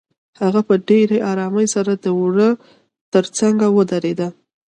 هغه 0.41 0.61
په 0.67 0.75
ډېرې 0.87 1.17
آرامۍ 1.31 1.67
سره 1.75 1.91
د 2.03 2.05
وره 2.19 2.49
تر 3.13 3.25
څنګ 3.37 3.57
ودرېده. 3.77 4.27